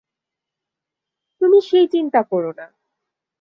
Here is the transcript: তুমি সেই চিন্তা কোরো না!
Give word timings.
তুমি 1.41 1.57
সেই 1.61 1.85
চিন্তা 1.87 2.21
কোরো 2.23 2.51
না! 2.51 2.65